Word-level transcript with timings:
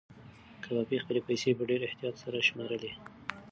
کبابي 0.63 0.97
خپلې 1.03 1.21
پیسې 1.27 1.49
په 1.57 1.63
ډېر 1.69 1.81
احتیاط 1.83 2.15
سره 2.23 2.45
شمېرلې. 2.47 2.91